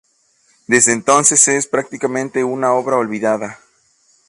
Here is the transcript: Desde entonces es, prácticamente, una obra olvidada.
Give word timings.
Desde 0.65 0.93
entonces 0.93 1.47
es, 1.47 1.67
prácticamente, 1.67 2.43
una 2.43 2.73
obra 2.73 2.97
olvidada. 2.97 3.59